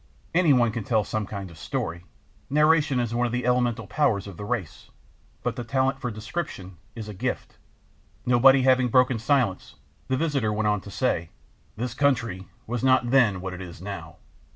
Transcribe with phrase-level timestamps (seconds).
[0.33, 2.05] Anyone can tell some kind of story;
[2.49, 4.89] narration is one of the elemental powers of the race.
[5.43, 7.59] But the talent for description is a gift.
[8.25, 9.75] Nobody having broken silence
[10.07, 11.29] the visitor went on to say:
[11.75, 14.15] "This country was not then what it is now.